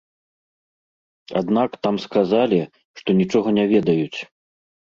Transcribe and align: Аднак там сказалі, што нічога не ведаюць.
Аднак 1.43 1.77
там 1.87 1.95
сказалі, 2.05 2.59
што 3.03 3.09
нічога 3.21 3.47
не 3.59 3.65
ведаюць. 3.75 4.19